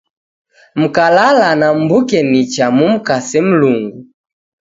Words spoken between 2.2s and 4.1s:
nicha, mumkase Mlungu